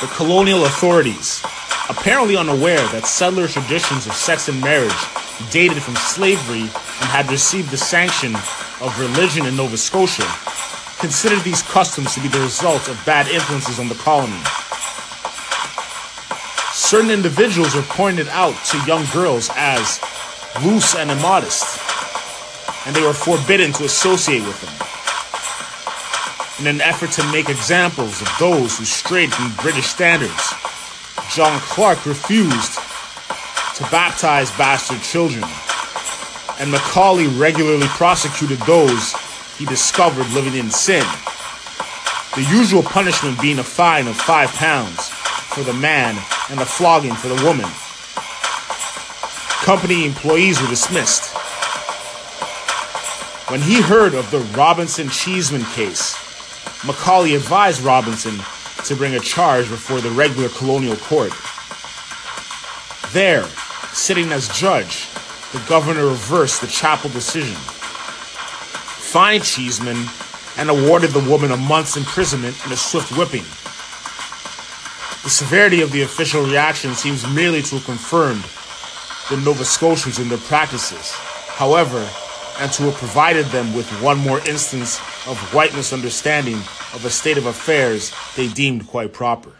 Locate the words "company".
49.64-50.06